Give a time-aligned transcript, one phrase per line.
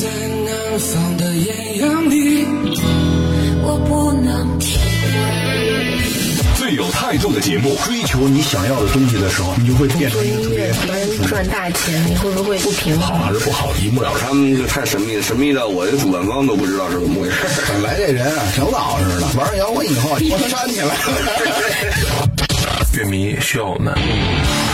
[0.00, 2.46] 在南方的艳阳里，
[3.62, 6.56] 我不能体会。
[6.56, 13.18] 最有态度的节目，追求你想要的东西的时候，你就会变成一个特别能赚大钱，你会不会不平好？
[13.18, 14.20] 还是不好，一目了然。
[14.22, 17.36] 他们就太神秘了，神秘到我这主办方都不知道是怎么回事。
[17.68, 20.94] 本来这人啊，挺老实的，玩上摇滚以后，我煽起来了。
[22.94, 23.92] 乐迷需要我们。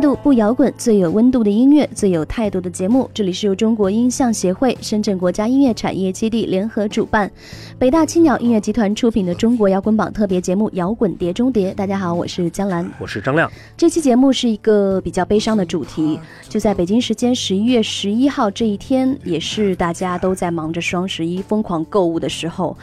[0.00, 3.08] 度不摇滚，最有温度的音乐，最有态度的节目。
[3.12, 7.30] 这里是由中国音像协会、深圳国家音乐产业基地联合主办，
[7.78, 11.72] 北大青鸟音乐集团出品的中国摇滚榜特别节目《摇滚碟中谍》。
[11.74, 12.90] 大家好，我是江兰。
[12.98, 13.50] 我是张亮。
[13.76, 22.76] 这期节目是一个比较悲伤的主题，就在北京时间十一月十一号这一天，也是大家都在忙着双十一疯狂购物的时候，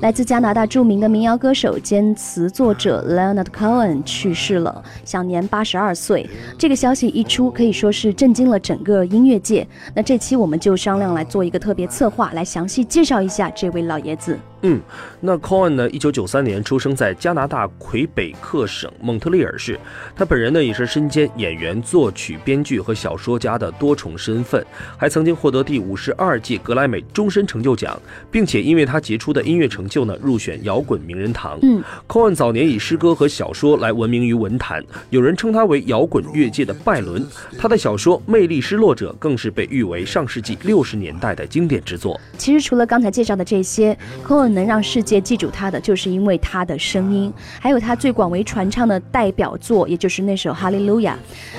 [0.00, 6.28] 来自加拿大著名的民谣歌手兼词作者 Leonard Cohen 去世了，享年八十二岁。
[6.58, 9.66] 这个消息一出，可以说是震惊了整个音乐界。
[9.94, 14.38] 那这期我们就商量来做一个特别策划，来详细介绍一下这位老爷子。
[14.66, 14.80] 嗯，
[15.20, 15.88] 那 Cohen 呢？
[15.90, 19.78] 一九九三年出生在加拿大魁北克省蒙特利尔市。
[20.16, 24.64] 他本人呢也是身兼演员、作曲、编剧和小说家的多重身份，
[24.98, 27.96] 还曾经获得第五十二届格莱美终身成就奖，
[28.28, 31.56] 并且因为他杰出的音乐成就呢，入选摇滚名人堂。
[31.62, 37.24] 嗯，Cohen 早年以诗歌和小说来闻名于文坛，有人称他为摇滚乐界的拜伦。
[37.56, 42.20] 他的小说《魅力失落者》更是被誉为上世纪六十年代的经典之作。
[42.36, 51.16] 其实除了刚才介绍的这些，Cohen 能让世界记住他的，就是因为他的声音，还有他最广为传唱的代表作，也就是那首《哈利路亚》。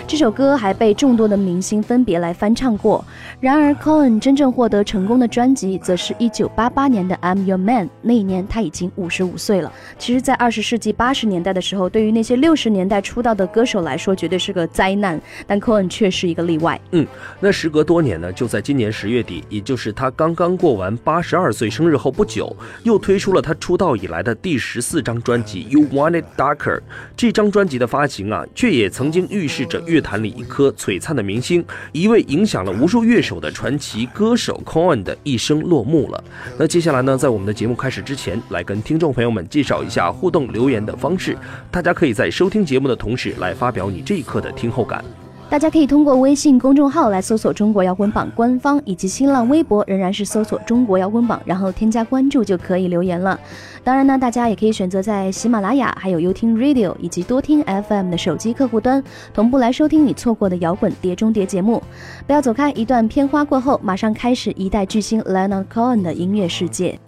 [0.08, 3.06] 这首歌还被众多的明星分别来翻唱过。
[3.40, 7.85] 然而，Cohen 真正获得成功的专辑，则是一九八八年的《I'm Your Man》。
[8.02, 9.72] 那一年他已经五十五岁了。
[10.00, 15.22] 其实，在二十世纪八十年代的时候，对于那些六十年代出道的歌手来说，绝对是个灾难。
[15.46, 16.79] 但 Cohen 却是一个例外。
[16.91, 17.06] 嗯，
[17.40, 26.78] 那时隔多年呢，就在今年十月底，也就是他刚刚过完八十二岁生日后不久，又推出了他出道以来的第十四张专辑《You Want It Darker》。
[27.16, 36.24] 这张专辑的发行啊，却也曾经预示着乐坛里一颗璀璨的明星，一位影响了无数乐手的传奇歌手 Cohen 的一生落幕了。
[36.58, 41.38] 那接下来呢，在我们的节目开始之前，来跟听众朋友们介绍一下互动留言的方式。
[41.70, 45.04] 大家可以在收听节目的同时，来发表你这一刻的听后感。
[45.50, 53.40] 大家可以通过微信公众号来搜索“中国摇滚榜”官方，以及新浪微博仍然是搜索“中国摇滚榜”，然后添加关注就可以留言了。
[53.84, 59.02] 当然呢，大家也可以选择在喜马拉雅、还有优听 Radio 以及多听 FM 的手机客户端
[59.34, 61.81] 同步来收听你错过的摇滚碟中谍节目。
[62.28, 67.00] 不要走开，一段片花过后，马上开始一代巨星 Lana Cohen 的音乐世界。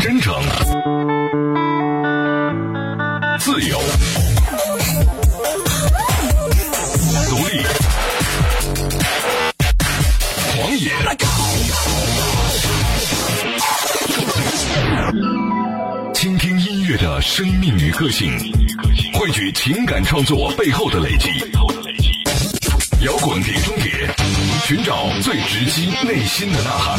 [0.00, 0.32] 真诚，
[3.38, 3.76] 自由，
[16.92, 18.30] 乐的生命与个性，
[19.14, 21.30] 汇聚情感创作背后的累积。
[23.02, 24.14] 摇滚碟中谍，
[24.66, 26.98] 寻找最直击内心的呐喊。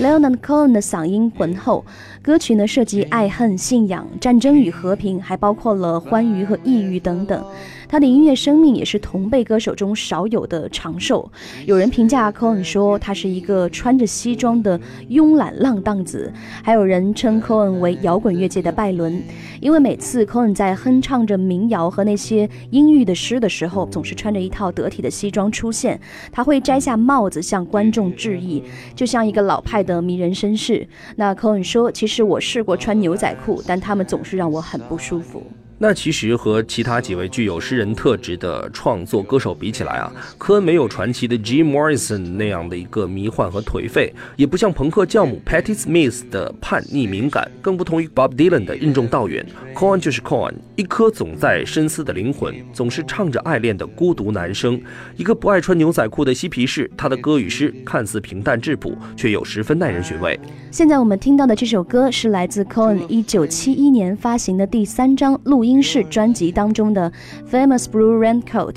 [0.00, 1.84] Leonard Cohen 的嗓音浑厚，
[2.24, 7.44] 歌曲呢涉及爱恨、信仰、战争与和平，还包括了欢愉和抑郁等等。
[7.86, 11.30] 他的音乐生命也是同辈歌手中少有的长寿。
[11.66, 14.80] 有人评价 Cohen 说他是一个穿着西装的
[15.10, 19.22] 慵懒浪荡子，还有人称 Cohen 为摇滚乐界的拜伦，
[19.60, 26.00] 因为每次 Cohen 在哼唱着民谣和那些阴郁的诗的时候，总是穿着一套得体的西装出现。
[26.32, 28.62] 他会摘下帽子向观众致意，
[28.96, 30.88] 就像一个老派的迷人绅士。
[31.16, 35.42] 那 Cohen 说：“其实是我试过穿牛仔裤，但他们总是让我很不舒服。”
[35.76, 49.44] 那其实和其他几位具有诗人特质的创作歌手比起来啊，科恩没有传奇的 Jim Morrison 那样的一个迷幻和颓废，也不像朋克教母 Patti Smith 的叛逆敏感，更不同于 Bob Dylan 的任重道远。
[49.74, 54.80] Con 就是 Con 一颗总在深思的灵魂，总是唱着爱恋的孤独男生，
[55.16, 56.90] 一个不爱穿牛仔裤的嬉皮士。
[56.96, 60.38] 他的歌与诗看似平淡质朴，却又十分耐人寻味。
[60.72, 67.12] 现在我们听到的这首歌是来自 Cohen 一九七一年发行的第三张录音室专辑当中的
[67.48, 68.72] 《Famous Blue Raincoat》，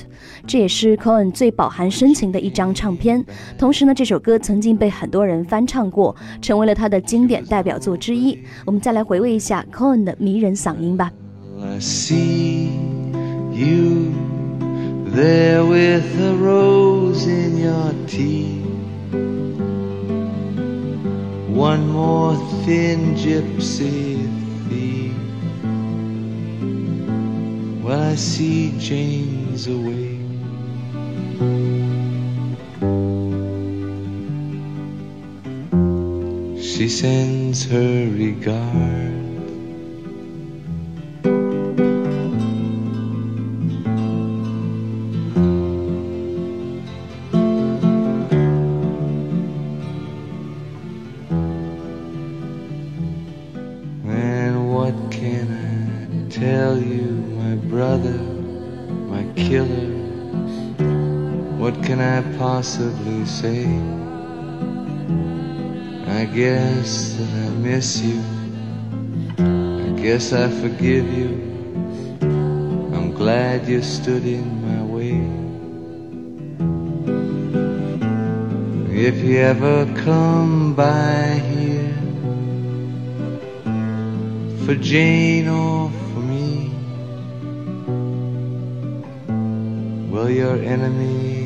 [0.45, 3.25] 这也是 Cohen 最饱含深情的一张唱片。
[3.57, 8.37] 同时呢，这首歌曾经被很多人翻唱过，成为了他的经典代表作之一。
[8.67, 11.11] 我们再来回味一下 Cohen 的迷人嗓音吧。
[11.61, 12.67] I see
[13.51, 14.13] you
[15.05, 18.65] there with a rose in your teeth.
[21.49, 24.29] One more thin gypsy
[24.69, 25.15] thief.
[27.83, 30.17] Well, I see Jane's away.
[36.61, 39.26] She sends her regard.
[62.57, 63.65] Possibly say?
[66.21, 68.19] I guess that I miss you.
[69.85, 71.31] I guess I forgive you.
[72.95, 75.21] I'm glad you stood in my way.
[79.07, 81.93] If you ever come by here
[84.65, 86.71] for Jane or for me,
[90.09, 91.36] will your enemy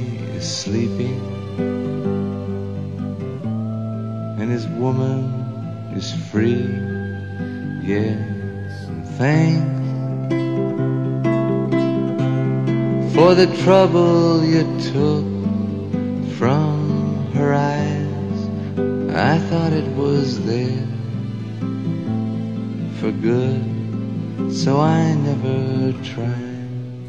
[0.42, 1.22] is sleeping
[4.40, 5.22] and his woman
[5.96, 6.66] is free.
[7.84, 10.34] Yes, and thanks
[13.14, 15.26] for the trouble you took
[16.38, 18.40] from her eyes.
[19.14, 20.88] I thought it was there
[23.00, 23.62] for good,
[24.52, 26.51] so I never tried.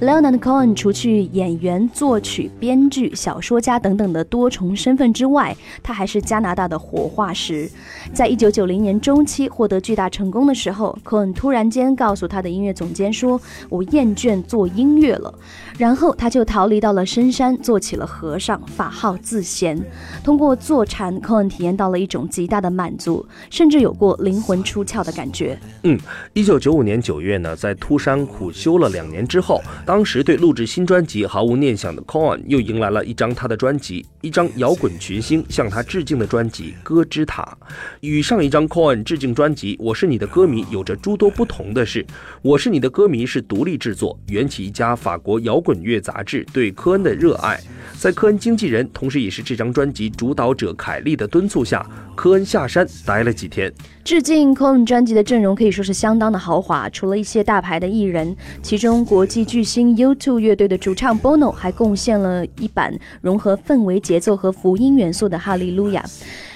[0.02, 7.70] Leonard Cohen 除去演员、作曲、编剧、小说家等等的多重身份之外，他还是加拿大的活化石。
[8.12, 13.40] 在一九九零年中期获得巨大成功的时候，Cohen 突然间告诉他的音乐总监说
[13.70, 15.32] ：“我厌倦做音乐了。”
[15.78, 19.80] 然后他就逃离到了深山，做起了和尚，法号自贤。
[20.24, 25.56] 通过坐禅，Cohen 体验到了一种极大的满足，甚至有过灵魂出窍的感觉。
[25.84, 25.96] 嗯，
[26.32, 29.60] 一九九五年九月呢，在秃山苦修了两年之后。
[29.92, 37.54] 当时对录制新专辑毫无念想的 CON，又迎来了一张他的专辑，一张摇滚群星向他致敬的专辑《歌之塔》。
[38.00, 42.02] 与上一张 CON 致敬专辑《我是你的歌迷》有着诸多不同的是，
[42.40, 47.60] 《我是你的歌迷》是独立制作，缘起一家法国摇滚乐杂志对科恩的热爱。
[47.98, 53.72] 在科恩经纪人，同时也是这张专辑主导者凯利的敦促下，科恩下山待了几天。
[54.04, 66.02] 致敬 Cohen 专辑的阵容可以说是相当的豪华，除了一些大牌的艺人，其中国际巨星 U2 乐队的主唱 Bono 还贡献了一版融合氛围节奏和福音元素的《哈利路亚》。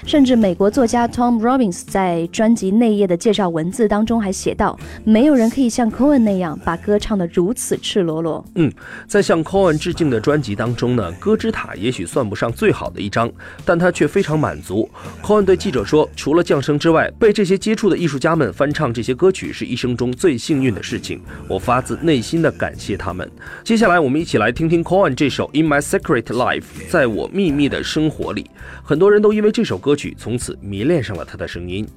[0.05, 8.71] 甚至美国作家 Tom Robbins 在专辑内页的介绍文字当中还写道：“没有人可以像 Cohen 那样把歌唱得如此赤裸裸。”嗯，
[9.07, 13.31] 在向 Cohen 致敬的专辑当中呢，《歌之塔》也许算不上最好的一张，
[13.63, 14.87] 但他却非常满足。
[15.23, 21.21] Cohen 对记者说：“除了降生之外，被这些接触的艺术家们翻唱这些歌曲是一生中最幸运的事情。
[21.47, 23.31] 我发自内心的感谢他们。”
[23.63, 26.59] 接下来我们一起来听听 Cohen 这首《In My Secret Life》
[26.89, 28.51] 在我秘密的生活里。
[28.83, 31.87] 很多人都因为这首歌曲从此迷恋上了他的声音。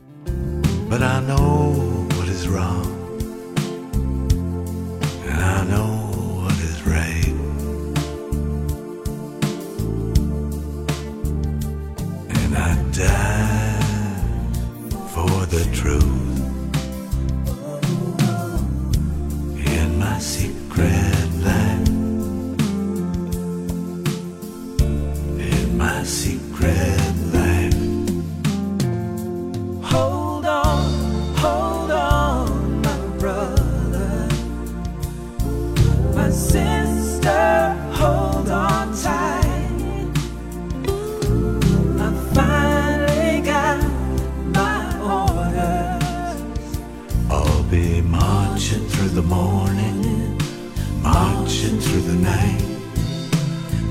[0.89, 1.75] But I know
[2.17, 2.87] what is wrong,
[5.27, 6.10] I know
[15.65, 16.30] the truth
[47.71, 50.37] be marching through the morning,
[51.03, 52.63] marching through the night,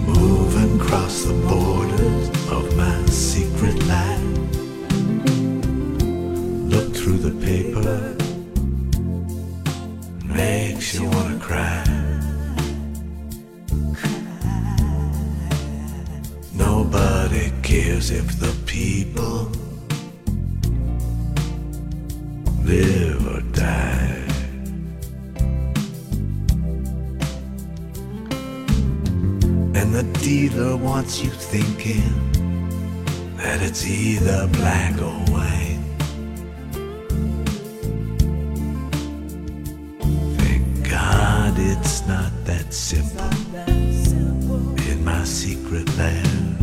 [0.05, 4.29] moving across the borders of my secret life
[6.69, 8.15] look through the paper
[10.25, 11.83] makes you wanna cry.
[16.53, 19.50] Nobody cares if the people
[22.65, 24.22] live or die.
[29.74, 32.12] And the dealer wants you thinking
[33.36, 35.64] that it's either black or white.
[42.06, 43.24] not that simple.
[44.90, 46.56] In my secret land,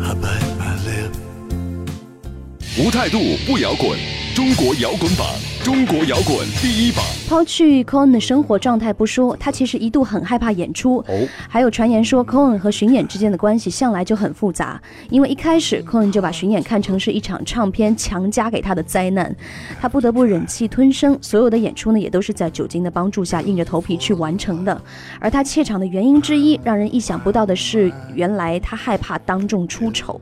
[0.00, 1.12] I bite my lip.
[2.76, 3.98] 无态度不摇滚，
[4.34, 5.28] 中国摇滚榜，
[5.69, 7.05] 中国摇滚第一榜。
[7.27, 10.97] 抛去 Cohen 的生活状态不说，他其实一度很害怕演出。
[11.07, 19.35] 哦，还有传言说 Cohen 和巡演之间的关系向来就很复杂，因为一开始 Cohen 就把巡演看成是一场唱片强加给他的灾难，
[19.79, 21.15] 他不得不忍气吞声。
[21.21, 24.81] 所有的演出呢，也都是在酒精的帮助下硬着头皮去完成的。
[25.19, 30.19] 而他怯场的原因之一，让人意想不到的是，原来他害怕当众出丑。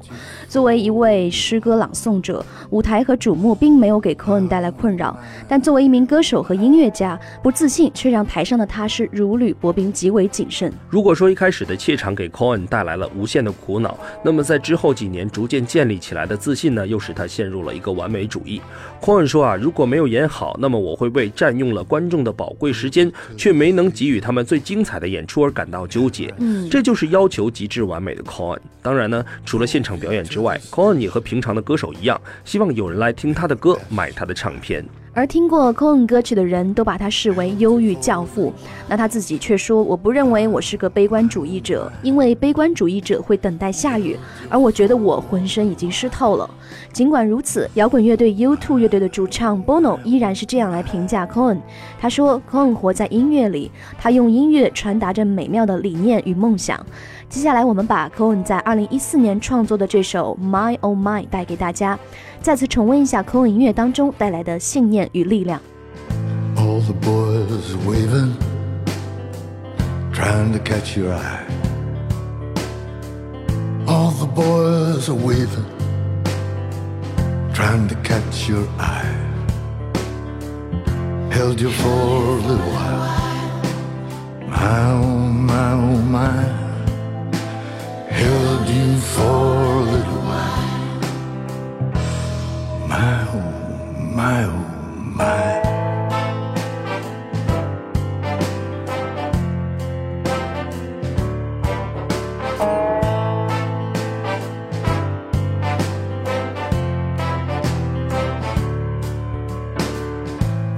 [0.49, 5.17] 作为一位诗歌朗诵者，舞台和瞩目并没有给 Cohen 带来困扰，
[5.48, 10.72] 但作为一名歌手和音乐家，不自信却让台上的他是如履薄冰，极为谨慎。
[10.89, 18.62] 如果说一开始的怯场给 Cohen 带来了无限的苦恼，那么在之后几年逐渐建立起来的自信呢，又使他陷入了一个完美主义。
[19.01, 26.34] Cohen 说啊，如果没有演好，那么我会为占用了观众的宝贵时间，却没能给予他们最精彩的演出而感到纠结。
[26.38, 28.60] 嗯，这就是要求极致完美的 Cohen。
[28.82, 34.86] 当然呢，除了现场表演之外，Cohen 也和平常的歌手一样，希望有人来听他的歌，买他的唱片。
[35.17, 38.53] 而听过 Cohen 歌曲的人都把他视为忧郁教父，
[38.88, 44.15] 那他自己却说：“我不认为我是个悲观主义者，因为悲观主义者会等待下雨，
[44.47, 46.47] 而我觉得我浑身已经湿透了。”
[46.93, 51.57] 尽管如此，摇滚乐队 U2 乐队的主唱 Bono 依然是这样来评价 Cohen。
[52.00, 56.79] 他说：“Cohen 活在音乐里，他用音乐传达着美妙的理念与梦想。”
[57.27, 61.97] 接下来，我们把 Cohen 在2014年创作的这首 My Oh My 带给大家，
[62.40, 65.61] 再次重温一下 Cohen 音乐当中带来的信念与力量。
[66.56, 68.34] All the boys waving,
[70.12, 71.46] trying to catch your eye.
[73.87, 75.66] All the boys are waving,
[77.52, 79.22] trying to catch your eye.
[81.30, 83.02] Held you for a little while.
[84.46, 86.62] My oh my oh my.
[88.08, 89.55] Held you for
[94.17, 94.51] my oh
[95.19, 95.62] my.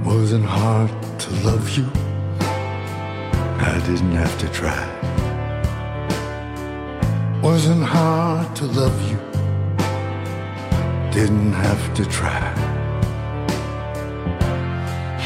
[0.04, 1.86] Wasn't hard to love you.
[3.72, 4.82] I didn't have to try.
[7.40, 9.18] Wasn't hard to love you.
[11.10, 12.49] Didn't have to try.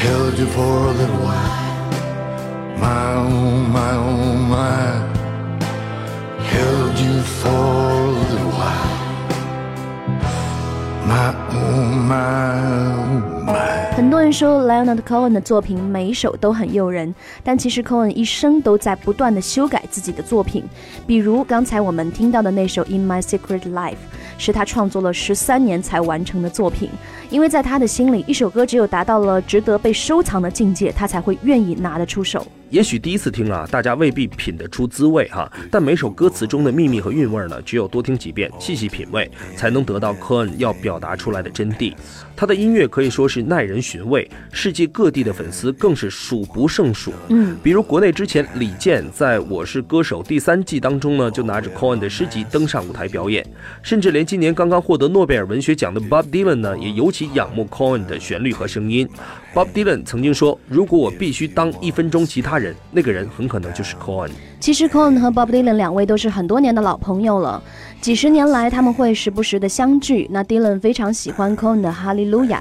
[0.05, 1.51] Held you for a little while.
[2.79, 5.01] My oh my oh my.
[6.45, 8.93] Held you for a little while.
[11.07, 12.53] My oh my
[12.99, 13.97] oh my.
[13.97, 20.65] 很多人说 Leonard Cohen 的作品每一首都很诱人，但其实 Cohen 一生都在不断的修改自己的作品。
[21.07, 23.93] 比如刚才我们听到的那首《In My Secret Life》，
[24.39, 26.91] 是他创作了十三年才完成的作品。
[27.31, 32.47] 因为在他的心里，一首歌只有达到了值得被收藏的境界，他才会愿意拿得出手。
[32.71, 41.95] 也许第一次听啊，大家未必品得出滋味哈，但每首歌词中的秘密和韵味呢，只有多听几遍，细细品味，才能得到科恩要表达出来的真谛。
[42.37, 47.13] 他的音乐可以说是耐人寻味，世界各地的粉丝更是数不胜数。
[47.29, 53.47] 嗯，比如国内之前李健在我是歌手第三季当中呢，就拿着 Cohen 的诗集登上舞台表演，
[53.83, 59.09] 甚至连今年刚刚获得诺贝尔文学奖的 Bob Dylan 呢，也尤其仰慕 Cohen 的旋律和声音。
[59.55, 67.63] Bob Dylan 曾经说：“如果我必须当一分钟其他人，那个人很可能就是 Cohen。”其实 Cohen 和 Bob Dylan 两位都是很多年的老朋友了，
[68.01, 70.27] 几十年来他们会时不时的相聚。
[70.33, 72.61] 那 Dylan 非常喜欢 Cohen 的《哈利路亚》。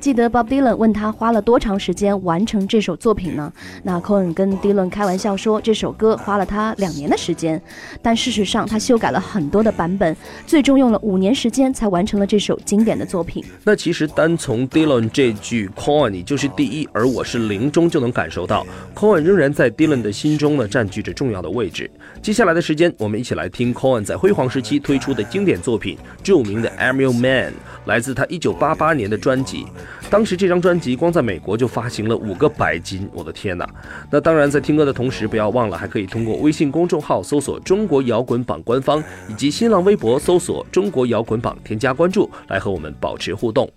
[0.00, 3.52] 记得 Bob Dylan 问他花了多长时间完成这首作品呢？
[3.82, 7.60] 那 Cohen 跟 Dylan 开玩笑说，这首歌花了他两年的时间，
[8.00, 10.16] 但事实上他修改了很多的版本，
[10.46, 13.44] 最终用了五年时间才完成了这首经典的作品。
[13.62, 21.90] 那其实单从 Dylan 这句 Cohen 你就是第一，而我是零中就能感受到 Cohen 仍然在 Dylan 的心中呢占据着重要的位置。
[22.22, 27.52] 接下来的时间，我们一起来听 Cohen 在辉煌时期推出的经典作品，著名的《Your Man》，
[27.84, 29.66] 来自他1988年的专辑。
[30.08, 33.68] 当时这张专辑光在美国就发行了五个白金，我的天哪！
[34.10, 43.70] 那当然，在听歌的同时，不要忘了还可以通过微信公众号搜索“中国摇滚榜”官方，以及新浪微博搜索“中国摇滚榜”添加关注，来和我们保持互动。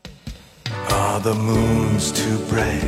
[0.90, 2.82] Are the moons too bright?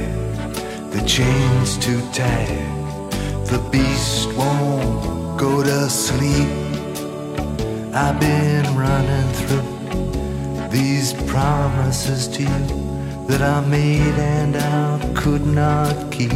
[0.92, 2.50] The chains too tight?
[3.46, 6.48] The beast won't go to sleep.
[7.94, 12.85] I've been running through these promises to you
[13.28, 16.32] that I made and I could not keep.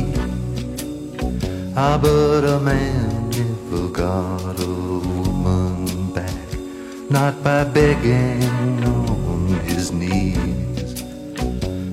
[1.76, 6.50] Ah, but a man never got a woman back,
[7.10, 11.04] not by begging on his knees.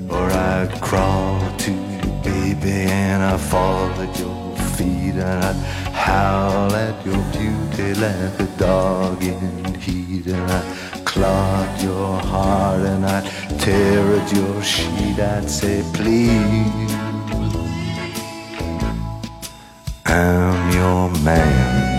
[0.09, 5.57] Or I'd crawl to you, baby, and I'd fall at your feet, and I'd
[5.95, 13.05] howl at your beauty like a dog in heat, and I'd clog your heart, and
[13.05, 13.27] I'd
[13.67, 15.19] tear at your sheet.
[15.19, 16.93] I'd say, please.
[20.07, 21.96] I'm your man.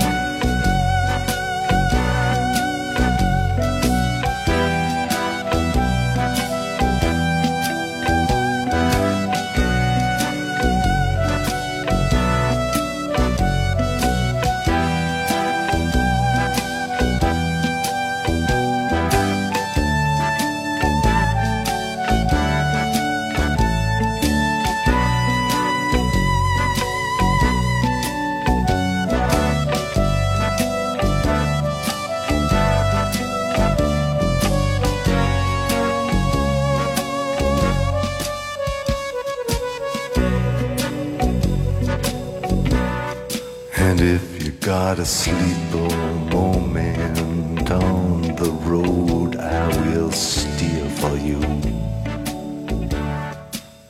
[43.97, 45.89] And if you got a sleeper
[46.31, 51.39] moment on the road, I will steer for you.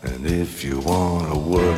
[0.03, 1.77] And if you wanna work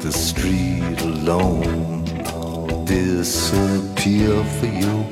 [0.00, 5.04] the street alone, I'll disappear for you.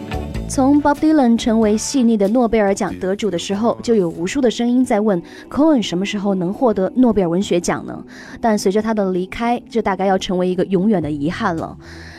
[0.48, 8.02] 从 Bob Dylan 成为细腻的诺贝尔奖得主的时候，就有无数的声音在问 Cohen 什么时候能获得诺贝尔文学奖呢？
[8.40, 11.76] 但随着他的离开，这大概要成为一个永远的遗憾了。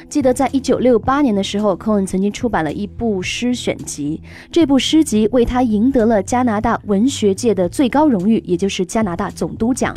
[0.10, 4.20] 记得在一九六八年的时候，Cohen 曾经出版了一部诗选集，
[4.52, 9.96] 这部诗集为他赢得了加拿大文学界的最高荣誉，也就是加拿大总督奖。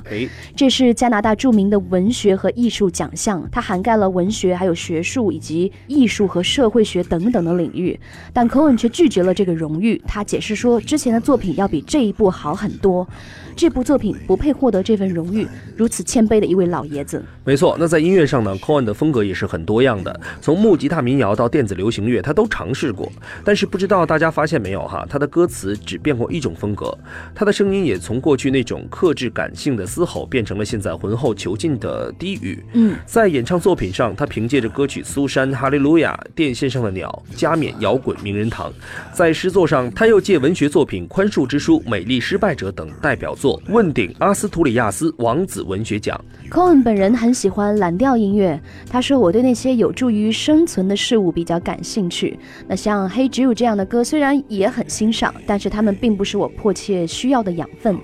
[0.54, 7.98] 这是加拿大著名的文学和艺术奖项，它涵盖了文学、还有学术以及艺术和社会学等等的领域。
[8.34, 13.08] 但 Cohen 却拒绝了这个荣誉，他解释说，之前的作品要比这一部好很多。
[13.54, 15.46] 这部作品不配获得这份荣誉。
[15.76, 17.76] 如此谦卑的一位老爷子，没错。
[17.78, 23.10] 那在音乐上呢，Cohen 的风格也是很多样的，从木吉他民谣到电子流行乐，他都尝试过。
[23.44, 26.96] 但是不知道大家发现没有哈，他的歌词只变过一种风格，
[27.34, 32.62] 他的声音也从过去那种克制感性的嘶吼，变成了现在浑厚遒劲的低语。
[32.72, 38.72] 嗯，在演唱作品上，他凭借着歌曲《苏珊》《哈利路亚》《电线上的鸟》加冕摇滚名人堂。
[39.12, 46.18] 在诗作上，他又借文学作品《宽恕之书》《美丽失败者》等代表作问鼎阿斯图里亚斯王子文学奖。
[46.50, 48.60] Cohen 本人很喜欢蓝调音乐，
[48.90, 52.38] 他说：“我对那些有助于生存的事物比较感兴趣。
[52.66, 57.98] 那像《Hey Jude》这样的歌虽然也很欣赏，但是他们并不是我迫切需要的养分。”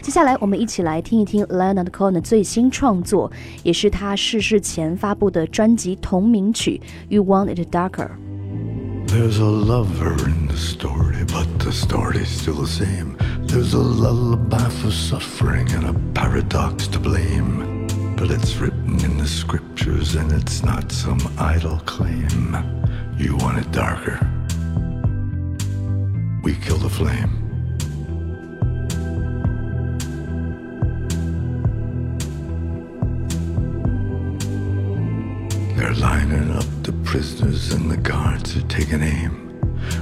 [0.00, 3.30] 接下来，我们一起来听一听 Leonard Cohen 的最新创作，
[3.62, 6.80] 也是他逝世前发布的专辑同名曲
[7.14, 8.08] 《You Want It Darker》。
[9.06, 13.16] There's a lover in the story, but the story's still the same.
[13.46, 17.71] There's a lullaby for suffering and a paradox to blame.
[18.22, 22.56] But it's written in the scriptures and it's not some idle claim.
[23.18, 24.20] You want it darker.
[26.44, 27.32] We kill the flame.
[35.76, 39.51] They're lining up the prisoners and the guards are taking aim.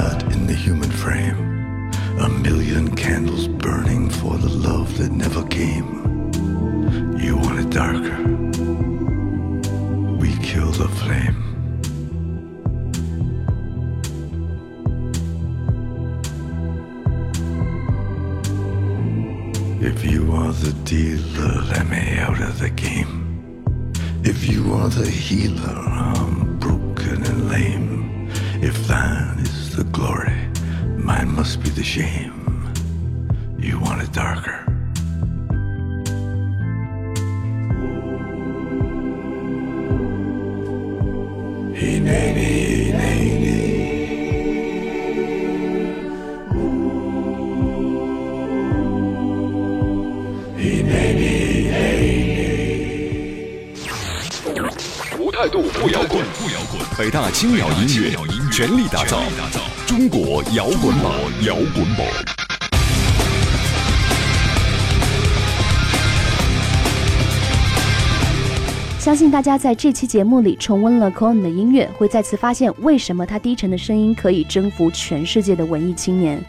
[0.00, 1.90] crucified in the human frame.
[2.20, 5.88] A million candles burning for the love that never came.
[7.18, 8.18] You want it darker.
[10.16, 11.36] We kill the flame.
[19.82, 23.92] If you are the dealer, let me out of the game.
[24.22, 28.28] If you are the healer, I'm broken and lame.
[28.62, 30.36] If thine is the glory.
[30.98, 32.70] Mine must be the shame.
[33.58, 34.66] You want it darker.
[41.80, 43.80] Hineni, hineni.
[55.40, 56.82] 态度不摇滚，不摇滚。
[56.98, 58.39] 北大青鸟音乐。
[58.60, 59.22] 全力打造
[59.86, 61.14] 中国摇滚榜，
[61.46, 62.06] 摇滚榜。
[68.98, 76.44] 相信大家在这期节目里重温了 Cohen 的音乐，会再次发现为什么他低沉的声音可以征服全世界的文艺青年。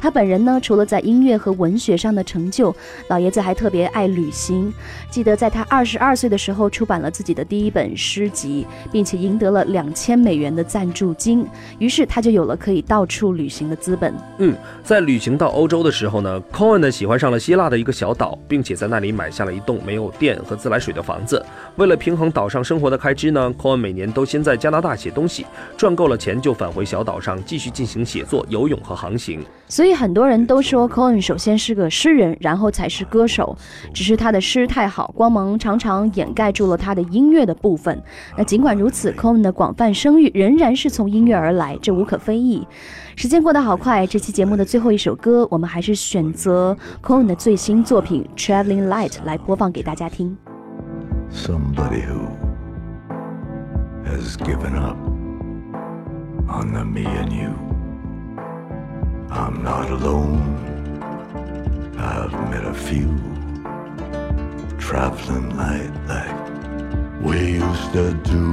[0.00, 2.74] 他本人呢，除了在音乐和文学上的成就，
[3.08, 4.72] 老爷子还特别爱旅行。
[5.10, 11.46] 记得在他二十二岁的时候，出版了自己的第一本诗集，并且赢得了两千美元的赞助金。
[11.78, 14.14] 于是他就有了可以到处旅行的资本。
[14.38, 21.44] 嗯，在旅行到欧洲的时候呢，Cohen 呢喜欢上了希腊的一个小岛，并且在那里买下了一栋没有电和自来水的房子。
[21.76, 25.44] 为了平衡岛上生活的开支呢，Cohen 每年都先在加拿大写东西，
[25.76, 29.44] 赚够了钱就返回小岛上继续进行写作、游泳和航行。
[29.68, 33.56] 所以很多人都说，Cohen 首先是个诗人，然后才是歌手。
[33.92, 38.02] 只是他的诗太好，光芒常常掩盖住了他的音乐的部分。
[38.36, 42.66] 那尽管如此，Cohen 的广泛声誉仍然是从音乐而来，这无可非议。
[43.16, 50.36] 时间过得好快，这期节目的最后一首歌，我们还是选择 Cohen 的最新作品《Traveling Light》来播放给大家听。
[51.30, 52.28] Somebody who
[54.04, 54.96] has given up
[56.48, 57.69] on the me and you.
[59.30, 60.58] I'm not alone.
[61.98, 63.16] I've met a few
[64.78, 68.50] traveling light like we used to do.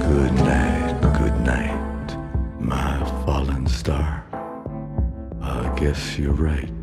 [0.00, 2.16] Good night, good night,
[2.58, 4.24] my fallen star.
[5.42, 6.77] I guess you're right.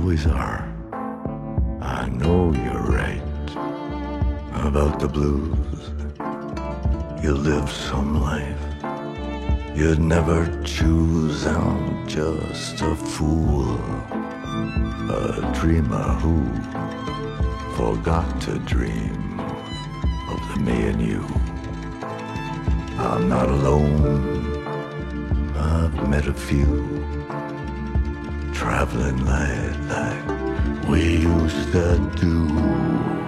[0.00, 0.64] Always are.
[1.82, 3.22] I know you're right
[4.64, 5.90] about the blues.
[7.22, 8.64] You live some life
[9.76, 11.46] you'd never choose.
[11.46, 13.76] I'm just a fool,
[15.10, 16.46] a dreamer who
[17.76, 19.38] forgot to dream
[20.32, 21.22] of the me and you.
[22.96, 24.64] I'm not alone.
[25.54, 27.19] I've met a few
[28.60, 33.19] traveling light like we used to do.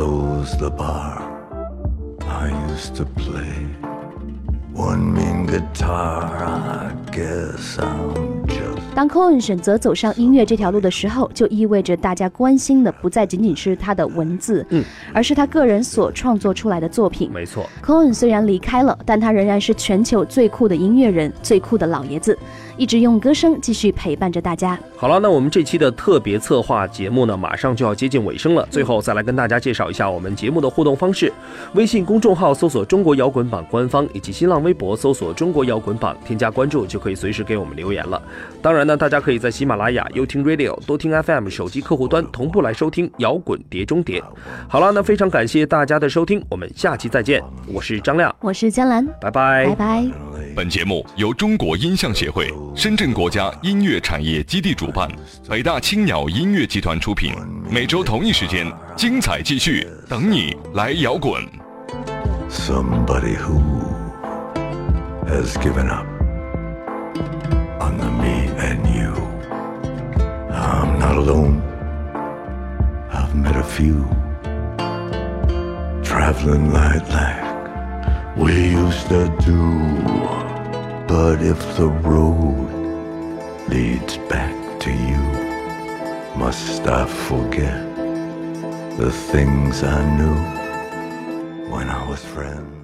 [0.00, 1.18] Close the bar.
[2.22, 3.58] I used to play
[4.72, 6.24] one mean guitar.
[6.42, 8.39] I guess I'm
[9.00, 14.84] 当 Cohen 选择走上音乐这条路的时候，就意味着大家关心的不再仅仅是他的文字，嗯，
[15.14, 17.30] 而是他个人所创作出来的作品。
[17.32, 22.38] 没错，Cohen 虽然离开了，但他仍然是全球最酷的音乐人，最酷的老爷子，
[22.76, 24.78] 一直用歌声继续陪伴着大家。
[24.98, 28.68] 好了，那我们这期的特别策划节目呢，马上就要接近尾声了。
[28.70, 31.32] 最后再来跟大家介绍一下我们节目的互动方式：
[31.72, 38.20] 微信公众号搜索“中国摇滚榜”官方，以及新浪微博搜索“中国摇滚榜”，添加关注就可以随时给我们留言了。
[38.60, 44.22] 当然呢，大家可以在喜马拉雅、优听 Radio、多听 FM 手机客户端同步来收听摇滚碟中谍。
[44.68, 47.42] 好了，那非常感谢大家的收听，我们下期再见。
[47.66, 50.04] 我是张亮，我是江兰，拜拜，拜拜。
[50.54, 55.08] 本节目由中国音像协会、深圳国家音乐产业基地主办，
[55.48, 57.32] 北大青鸟音乐集团出品。
[57.70, 61.40] 每周同一时间，精彩继续，等你来摇滚。
[62.50, 63.60] somebody who
[65.28, 66.04] has given up
[68.60, 69.12] and you.
[70.52, 71.56] I'm not alone.
[73.10, 74.04] I've met a few
[76.04, 79.62] traveling light like we used to do.
[81.08, 82.68] But if the road
[83.68, 85.22] leads back to you,
[86.36, 87.80] must I forget
[88.96, 90.60] the things I knew?
[91.70, 92.79] when I was friends.